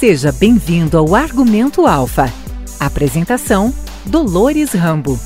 [0.00, 2.32] Seja bem-vindo ao Argumento Alfa.
[2.80, 3.70] Apresentação:
[4.06, 5.20] Dolores Rambo.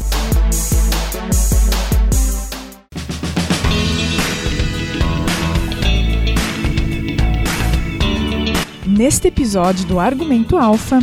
[8.85, 10.99] Neste episódio do Argumento Alfa,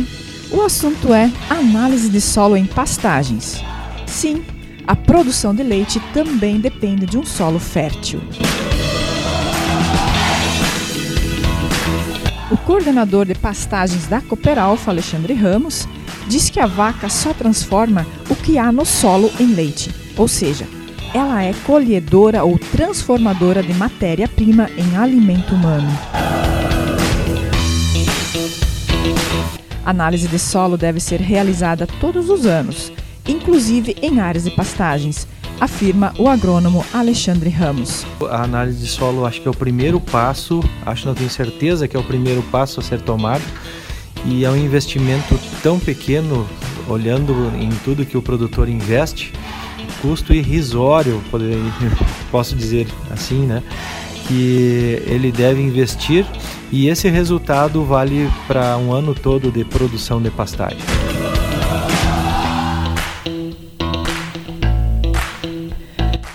[0.50, 3.64] o assunto é análise de solo em pastagens.
[4.06, 4.44] Sim,
[4.86, 8.20] a produção de leite também depende de um solo fértil.
[12.66, 15.86] Coordenador de pastagens da Cooperalfa, Alexandre Ramos,
[16.28, 20.66] diz que a vaca só transforma o que há no solo em leite, ou seja,
[21.12, 25.90] ela é colhedora ou transformadora de matéria-prima em alimento humano.
[29.84, 32.92] Análise de solo deve ser realizada todos os anos,
[33.28, 35.26] inclusive em áreas de pastagens,
[35.60, 38.04] afirma o agrônomo Alexandre Ramos.
[38.30, 41.96] A análise de solo acho que é o primeiro passo, acho não tenho certeza que
[41.96, 43.42] é o primeiro passo a ser tomado
[44.24, 46.46] e é um investimento tão pequeno,
[46.88, 49.32] olhando em tudo que o produtor investe,
[50.00, 51.22] custo irrisório,
[52.30, 53.62] posso dizer assim, né?
[54.28, 56.24] Que ele deve investir
[56.70, 60.78] e esse resultado vale para um ano todo de produção de pastagem.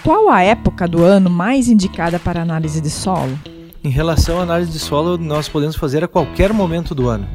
[0.07, 3.37] Qual a época do ano mais indicada para análise de solo?
[3.83, 7.27] Em relação à análise de solo, nós podemos fazer a qualquer momento do ano,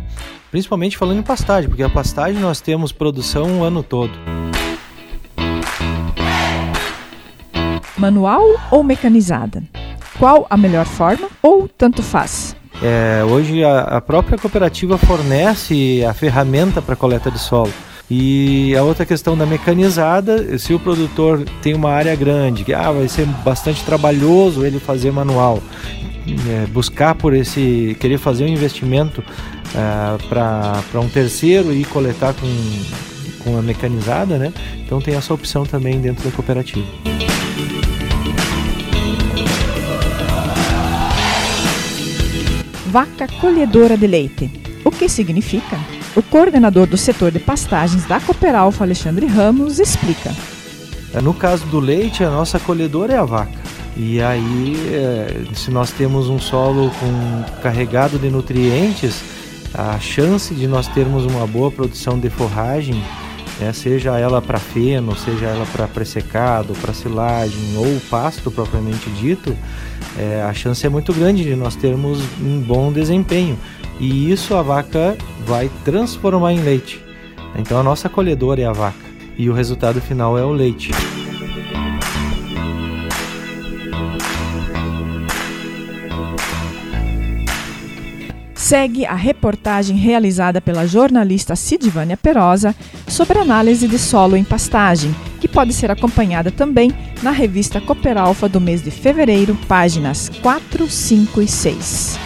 [0.51, 4.13] principalmente falando em pastagem, porque a pastagem nós temos produção o ano todo.
[7.99, 9.63] Manual ou mecanizada?
[10.19, 12.57] Qual a melhor forma ou tanto faz?
[12.83, 17.71] É, hoje a, a própria cooperativa fornece a ferramenta para coleta de solo.
[18.15, 22.93] E a outra questão da mecanizada, se o produtor tem uma área grande, que ah,
[22.93, 25.63] vai ser bastante trabalhoso ele fazer manual,
[26.51, 29.25] é, buscar por esse, querer fazer um investimento
[29.75, 32.47] é, para um terceiro e coletar com,
[33.45, 34.53] com a mecanizada, né?
[34.85, 36.87] Então tem essa opção também dentro da cooperativa.
[42.89, 44.51] Vaca colhedora de leite.
[44.85, 45.79] O que significa?
[46.15, 50.31] O coordenador do setor de pastagens da Cooperalfa, Alexandre Ramos, explica.
[51.15, 53.59] É, no caso do leite, a nossa colhedora é a vaca.
[53.97, 59.23] E aí, é, se nós temos um solo com, carregado de nutrientes,
[59.73, 63.03] a chance de nós termos uma boa produção de forragem,
[63.59, 69.57] né, seja ela para feno, seja ela para pressecado, para silagem ou pasto propriamente dito,
[70.19, 73.59] é, a chance é muito grande de nós termos um bom desempenho
[73.99, 75.17] e isso a vaca
[75.47, 77.01] vai transformar em leite.
[77.57, 80.91] Então a nossa colhedora é a vaca e o resultado final é o leite.
[88.55, 92.75] Segue a reportagem realizada pela jornalista Sidvânia Perosa
[93.07, 96.91] sobre análise de solo em pastagem, que pode ser acompanhada também
[97.23, 102.19] na revista Cooperalfa do mês de fevereiro, páginas 4, 5 e 6.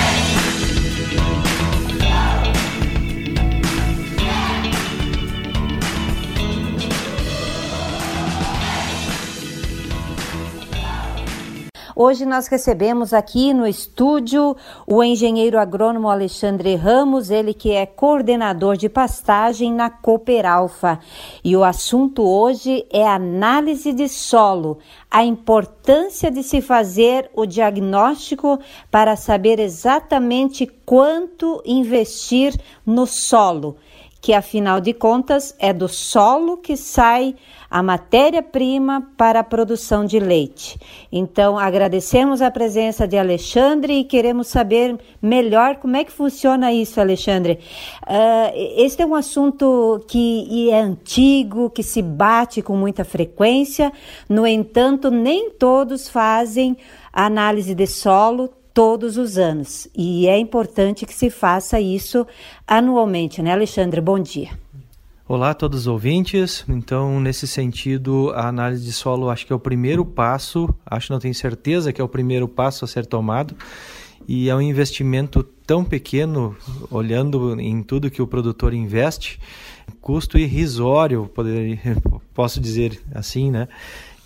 [11.98, 14.54] Hoje nós recebemos aqui no estúdio
[14.86, 21.00] o engenheiro agrônomo Alexandre Ramos, ele que é coordenador de pastagem na Cooperalfa.
[21.42, 24.76] E o assunto hoje é análise de solo,
[25.10, 32.54] a importância de se fazer o diagnóstico para saber exatamente quanto investir
[32.84, 33.78] no solo
[34.26, 37.36] que afinal de contas é do solo que sai
[37.70, 40.76] a matéria-prima para a produção de leite.
[41.12, 47.00] Então, agradecemos a presença de Alexandre e queremos saber melhor como é que funciona isso,
[47.00, 47.60] Alexandre.
[48.02, 53.92] Uh, este é um assunto que é antigo, que se bate com muita frequência,
[54.28, 56.76] no entanto, nem todos fazem
[57.12, 59.88] análise de solo todos os anos.
[59.96, 62.26] E é importante que se faça isso
[62.68, 64.02] anualmente, né, Alexandre?
[64.02, 64.50] Bom dia.
[65.26, 66.62] Olá a todos os ouvintes.
[66.68, 71.18] Então, nesse sentido, a análise de solo acho que é o primeiro passo, acho não
[71.18, 73.56] tenho certeza que é o primeiro passo a ser tomado.
[74.28, 76.54] E é um investimento tão pequeno,
[76.90, 79.40] olhando em tudo que o produtor investe,
[80.02, 81.80] custo irrisório, poder,
[82.34, 83.68] posso dizer assim, né?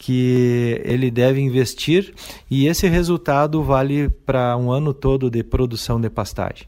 [0.00, 2.14] Que ele deve investir
[2.50, 6.66] e esse resultado vale para um ano todo de produção de pastagem.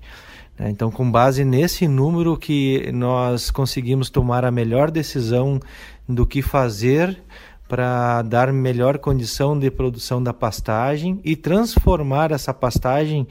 [0.58, 0.69] Né?
[0.69, 5.58] Então, com base nesse número que nós conseguimos tomar a melhor decisão
[6.06, 7.19] do que fazer
[7.67, 13.26] para dar melhor condição de produção da pastagem e transformar essa pastagem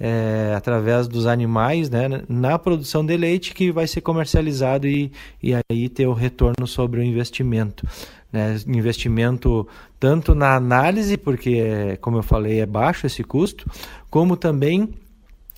[0.00, 5.12] é, através dos animais né, na produção de leite que vai ser comercializado e,
[5.42, 7.86] e aí ter o retorno sobre o investimento.
[8.32, 8.58] Né?
[8.66, 9.68] Investimento
[10.00, 13.70] tanto na análise, porque, como eu falei, é baixo esse custo,
[14.10, 14.88] como também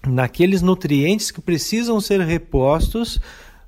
[0.06, 3.20] naqueles nutrientes que precisam ser repostos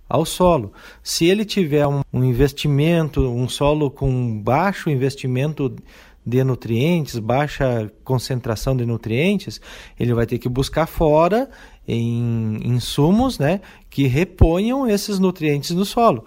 [0.09, 0.73] ao solo.
[1.03, 5.75] Se ele tiver um, um investimento, um solo com baixo investimento
[6.25, 9.61] de nutrientes, baixa concentração de nutrientes,
[9.99, 11.49] ele vai ter que buscar fora
[11.87, 16.25] em insumos né, que reponham esses nutrientes no solo.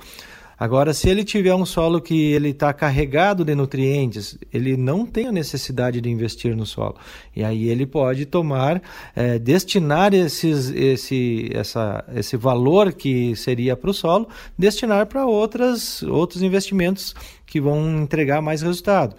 [0.59, 5.27] Agora, se ele tiver um solo que ele está carregado de nutrientes, ele não tem
[5.27, 6.95] a necessidade de investir no solo.
[7.33, 8.81] E aí ele pode tomar,
[9.15, 14.27] é, destinar esses, esse, essa, esse valor que seria para o solo,
[14.57, 17.15] destinar para outros investimentos
[17.45, 19.15] que vão entregar mais resultado.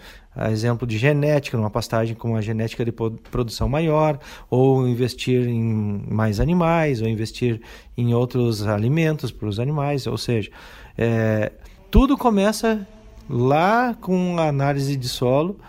[0.49, 4.17] Exemplo de genética, numa pastagem com uma genética de produção maior,
[4.49, 7.61] ou investir em mais animais, ou investir
[7.97, 10.49] em outros alimentos para os animais, ou seja,
[10.97, 11.51] é,
[11.89, 12.87] tudo começa
[13.29, 15.59] lá com a análise de solo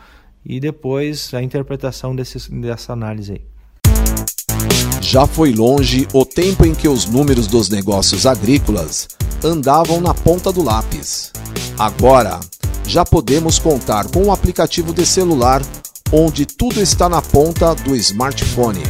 [0.45, 3.53] e depois a interpretação desse, dessa análise aí.
[5.01, 9.09] Já foi longe o tempo em que os números dos negócios agrícolas
[9.45, 11.33] andavam na ponta do lápis.
[11.79, 12.39] Agora,
[12.87, 15.63] já podemos contar com um aplicativo de celular
[16.13, 18.83] onde tudo está na ponta do smartphone.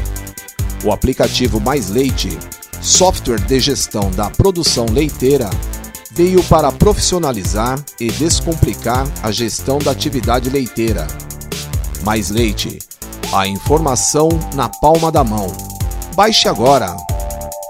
[0.84, 2.36] O aplicativo Mais Leite,
[2.80, 5.48] software de gestão da produção leiteira,
[6.12, 11.06] veio para profissionalizar e descomplicar a gestão da atividade leiteira.
[12.04, 12.80] Mais leite,
[13.32, 15.46] a informação na palma da mão.
[16.14, 16.94] Baixe agora.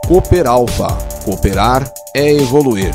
[0.09, 0.89] Cooper Alpha.
[1.25, 2.93] Cooperar é evoluir.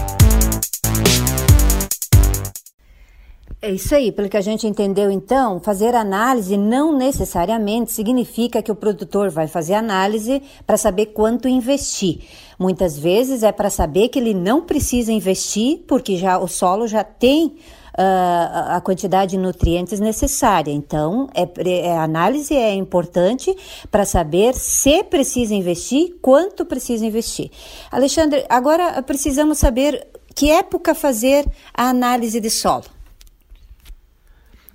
[3.60, 8.72] É isso aí, pelo que a gente entendeu então, fazer análise não necessariamente significa que
[8.72, 12.20] o produtor vai fazer análise para saber quanto investir.
[12.60, 17.04] Muitas vezes é para saber que ele não precisa investir, porque já o solo já
[17.04, 17.56] tem
[18.00, 20.70] Uh, a quantidade de nutrientes necessária.
[20.72, 23.58] Então, é, é, a análise é importante
[23.90, 27.50] para saber se precisa investir, quanto precisa investir.
[27.90, 30.06] Alexandre, agora precisamos saber
[30.36, 32.97] que época fazer a análise de solo.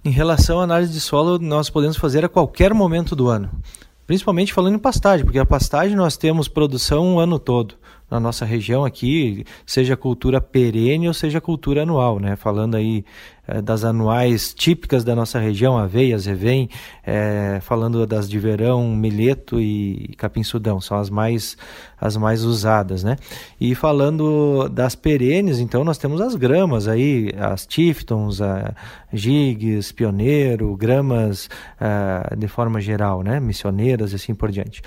[0.04, 3.48] Em relação à análise de solo, nós podemos fazer a qualquer momento do ano.
[4.04, 7.76] Principalmente falando em pastagem, porque a pastagem nós temos produção o ano todo
[8.12, 12.36] na nossa região aqui, seja cultura perene ou seja cultura anual, né?
[12.36, 13.06] Falando aí
[13.48, 16.68] é, das anuais típicas da nossa região, aveia, zevém,
[17.02, 21.56] é, falando das de verão, milheto e capim-sudão, são as mais,
[21.98, 23.16] as mais usadas, né?
[23.58, 28.74] E falando das perenes, então nós temos as gramas aí, as tiftons, a
[29.10, 31.48] gigs, pioneiro, gramas
[31.80, 33.40] a, de forma geral, né?
[33.40, 34.82] Missioneiras e assim por diante.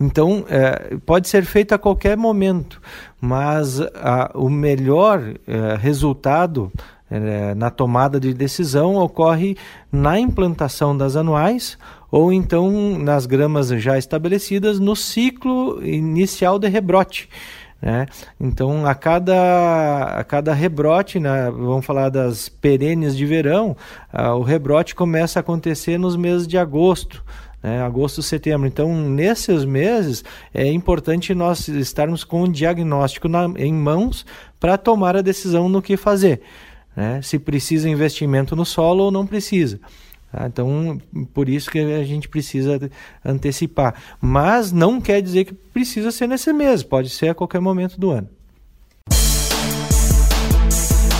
[0.00, 2.80] Então, é, pode ser feito a qualquer momento,
[3.20, 6.72] mas a, o melhor é, resultado
[7.10, 9.56] é, na tomada de decisão ocorre
[9.90, 11.78] na implantação das anuais
[12.10, 17.28] ou então nas gramas já estabelecidas no ciclo inicial de rebrote.
[17.80, 18.06] Né?
[18.40, 23.76] Então, a cada, a cada rebrote, né, vamos falar das perenes de verão,
[24.38, 27.24] o rebrote começa a acontecer nos meses de agosto,
[27.62, 28.66] né, agosto, setembro.
[28.66, 34.26] Então, nesses meses, é importante nós estarmos com o diagnóstico na, em mãos
[34.58, 36.40] para tomar a decisão no que fazer
[36.96, 37.20] né?
[37.22, 39.80] se precisa investimento no solo ou não precisa.
[40.30, 40.46] Tá?
[40.46, 41.00] Então,
[41.32, 42.90] por isso que a gente precisa
[43.24, 43.94] antecipar.
[44.20, 48.10] Mas não quer dizer que precisa ser nesse mês, pode ser a qualquer momento do
[48.10, 48.28] ano.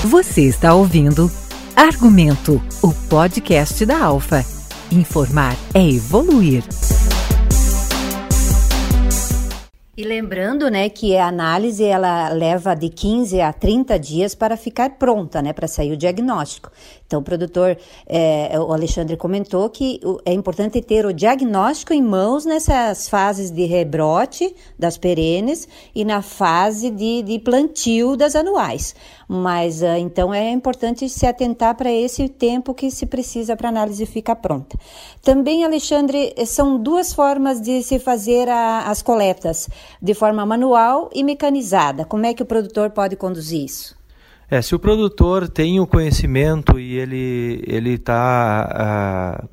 [0.05, 1.31] Você está ouvindo
[1.75, 4.62] Argumento, o podcast da Alfa.
[4.93, 6.63] Informar é evoluir.
[9.97, 14.99] E lembrando, né, que a análise ela leva de 15 a 30 dias para ficar
[14.99, 16.71] pronta, né, para sair o diagnóstico.
[17.13, 17.77] Então, o produtor,
[18.07, 23.67] é, o Alexandre comentou que é importante ter o diagnóstico em mãos nessas fases de
[23.67, 28.95] rebrote das perenes e na fase de, de plantio das anuais.
[29.29, 33.71] Mas, uh, então, é importante se atentar para esse tempo que se precisa para a
[33.71, 34.79] análise ficar pronta.
[35.21, 39.69] Também, Alexandre, são duas formas de se fazer a, as coletas,
[40.01, 42.07] de forma manual e mecanizada.
[42.07, 44.02] Como é que o produtor pode conduzir isso?
[44.53, 49.49] É, se o produtor tem o conhecimento e ele ele está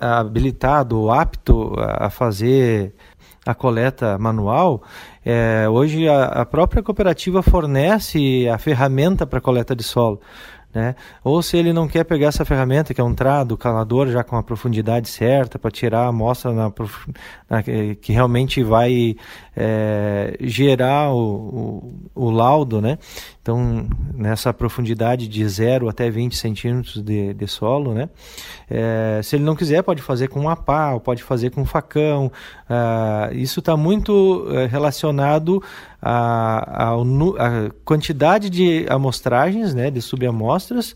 [0.00, 2.92] habilitado, apto a fazer
[3.46, 4.82] a coleta manual,
[5.24, 10.20] é, hoje a, a, própria cooperativa fornece a ferramenta para coleta de solo.
[10.74, 10.96] né?
[11.22, 14.36] Ou se ele não quer pegar essa ferramenta que é um trado, calador já com
[14.36, 16.72] a profundidade certa para tirar a amostra na,
[17.48, 19.14] na, que realmente vai
[19.62, 22.98] é, gerar o, o, o, laudo, né?
[23.42, 28.08] Então, nessa profundidade de 0 até 20 centímetros de, de solo, né?
[28.70, 32.32] É, se ele não quiser, pode fazer com uma pá, pode fazer com um facão.
[32.66, 35.62] Ah, isso está muito é, relacionado
[36.00, 39.90] à, à quantidade de amostragens, né?
[39.90, 40.94] De subamostras,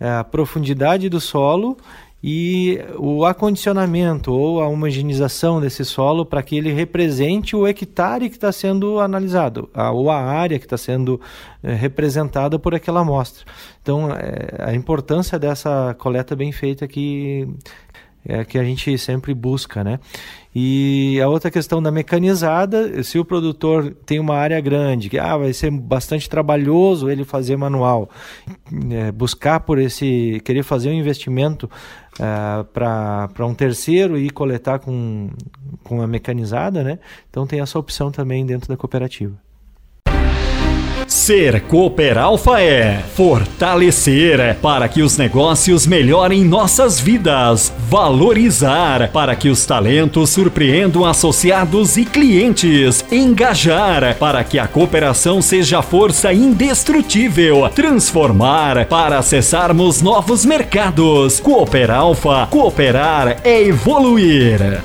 [0.00, 1.76] a profundidade do solo
[2.22, 8.36] e o acondicionamento ou a homogeneização desse solo para que ele represente o hectare que
[8.36, 11.20] está sendo analisado, a, ou a área que está sendo
[11.62, 13.44] é, representada por aquela amostra.
[13.80, 17.48] Então, é, a importância dessa coleta bem feita que
[18.28, 19.98] é que a gente sempre busca, né?
[20.54, 25.36] E a outra questão da mecanizada, se o produtor tem uma área grande, que ah,
[25.36, 28.10] vai ser bastante trabalhoso ele fazer manual,
[28.90, 31.70] é, buscar por esse, querer fazer um investimento
[32.18, 35.30] uh, para um terceiro e coletar com,
[35.82, 36.98] com a mecanizada, né?
[37.30, 39.47] Então tem essa opção também dentro da cooperativa.
[41.28, 49.50] Ser Cooper Alfa é fortalecer para que os negócios melhorem nossas vidas, valorizar para que
[49.50, 58.86] os talentos surpreendam associados e clientes, engajar para que a cooperação seja força indestrutível, transformar
[58.86, 61.40] para acessarmos novos mercados.
[61.40, 64.80] Cooper Alfa, cooperar é evoluir.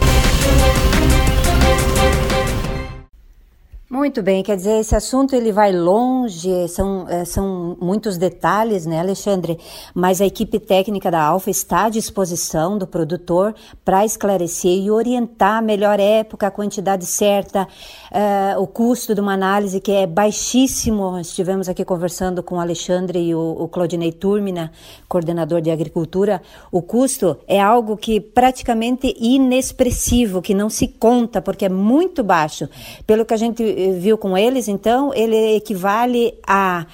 [3.93, 8.99] Muito bem, quer dizer, esse assunto ele vai longe, são, é, são muitos detalhes, né,
[8.99, 9.59] Alexandre?
[9.93, 13.53] Mas a equipe técnica da Alfa está à disposição do produtor
[13.85, 17.67] para esclarecer e orientar a melhor época, a quantidade certa,
[18.11, 21.19] uh, o custo de uma análise que é baixíssimo.
[21.19, 24.71] Estivemos aqui conversando com o Alexandre e o, o Claudinei Turmina,
[25.07, 26.41] coordenador de agricultura.
[26.71, 32.67] O custo é algo que praticamente inexpressivo, que não se conta, porque é muito baixo.
[33.05, 36.85] Pelo que a gente viu com eles, então, ele equivale a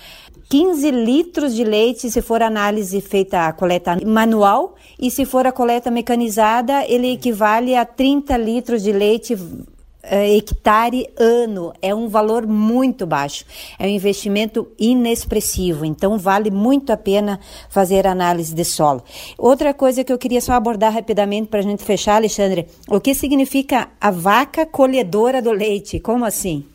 [0.50, 5.52] 15 litros de leite se for análise feita a coleta manual e se for a
[5.52, 9.68] coleta mecanizada, ele equivale a 30 litros de leite uh,
[10.04, 11.72] hectare ano.
[11.82, 13.46] É um valor muito baixo.
[13.78, 15.86] É um investimento inexpressivo.
[15.86, 19.04] Então, vale muito a pena fazer análise de solo.
[19.38, 23.14] Outra coisa que eu queria só abordar rapidamente para a gente fechar, Alexandre: o que
[23.14, 26.00] significa a vaca colhedora do leite?
[26.00, 26.66] Como assim?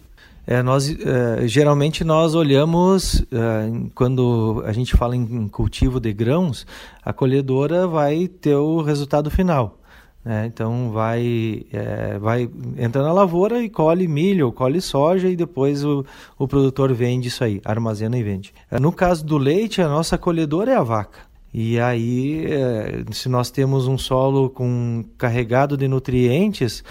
[0.47, 6.67] É, nós é, geralmente nós olhamos é, quando a gente fala em cultivo de grãos,
[7.03, 9.79] a colhedora vai ter o resultado final.
[10.25, 10.47] Né?
[10.47, 12.49] Então vai, é, vai
[12.79, 16.05] entra na lavoura e colhe milho, colhe soja e depois o,
[16.39, 18.55] o produtor vende isso aí, armazena e vende.
[18.71, 21.35] É, no caso do leite, a nossa colhedora é a vaca.
[21.53, 26.83] E aí, é, se nós temos um solo com carregado de nutrientes,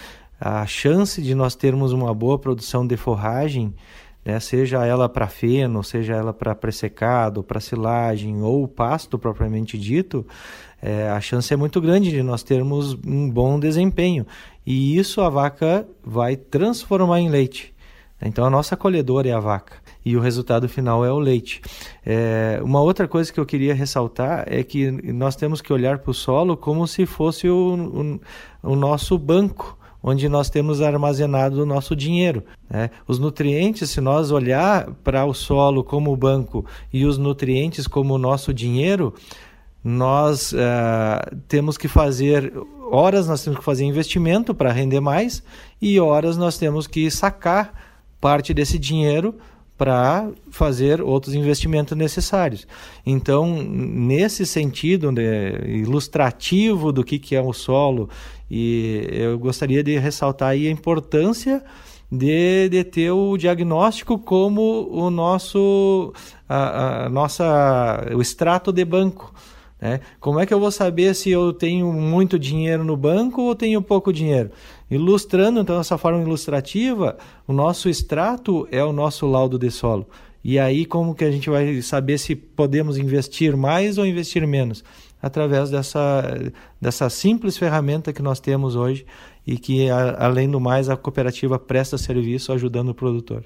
[0.46, 3.74] a chance de nós termos uma boa produção de forragem,
[4.26, 10.28] né, seja ela para feno, seja ela para pressecado, para silagem ou pasto propriamente dito,
[10.82, 14.28] é, a chance é muito grande de nós termos um bom desempenho.
[14.66, 17.74] E isso a vaca vai transformar em leite.
[18.22, 21.62] Então a nossa colhedora é a vaca e o resultado final é o leite.
[22.06, 26.12] É, uma outra coisa que eu queria ressaltar é que nós temos que olhar para
[26.12, 28.20] o solo como se fosse o,
[28.64, 32.44] o, o nosso banco onde nós temos armazenado o nosso dinheiro.
[32.70, 32.90] Né?
[33.08, 38.18] Os nutrientes, se nós olhar para o solo como banco e os nutrientes como o
[38.18, 39.14] nosso dinheiro,
[39.82, 42.54] nós uh, temos que fazer
[42.92, 45.42] horas nós temos que fazer investimento para render mais
[45.82, 47.74] e horas nós temos que sacar
[48.22, 49.36] parte desse dinheiro
[49.78, 52.68] para fazer outros investimentos necessários.
[53.06, 58.10] Então, nesse sentido né, ilustrativo do que, que é o solo,
[58.50, 61.64] e eu gostaria de ressaltar aí a importância
[62.12, 66.14] de, de ter o diagnóstico como o nosso
[66.48, 69.34] a, a nossa o extrato de banco
[69.84, 70.00] né?
[70.18, 73.82] Como é que eu vou saber se eu tenho muito dinheiro no banco ou tenho
[73.82, 74.50] pouco dinheiro?
[74.94, 80.08] Ilustrando, então, essa forma ilustrativa, o nosso extrato é o nosso laudo de solo.
[80.44, 84.84] E aí, como que a gente vai saber se podemos investir mais ou investir menos?
[85.22, 89.06] Através dessa, dessa simples ferramenta que nós temos hoje
[89.48, 93.46] e que, além do mais, a cooperativa presta serviço ajudando o produtor.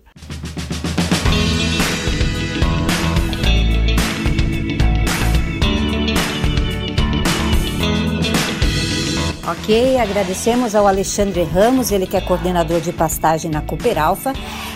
[9.50, 14.34] Ok, agradecemos ao Alexandre Ramos, ele que é coordenador de pastagem na Cooper Alpha,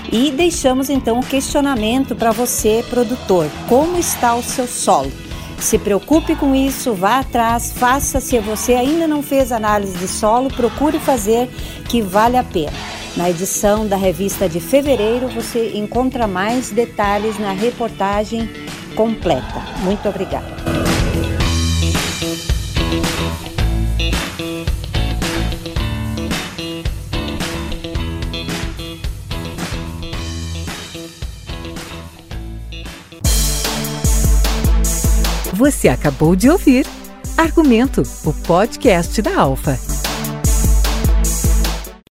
[0.10, 5.12] e deixamos então o questionamento para você, produtor: como está o seu solo?
[5.60, 8.22] Se preocupe com isso, vá atrás, faça.
[8.22, 11.50] Se você ainda não fez análise de solo, procure fazer,
[11.90, 12.72] que vale a pena.
[13.18, 18.50] Na edição da revista de fevereiro, você encontra mais detalhes na reportagem
[18.96, 19.62] completa.
[19.84, 20.81] Muito obrigada.
[35.62, 36.88] Você acabou de ouvir
[37.38, 39.91] Argumento, o podcast da Alfa.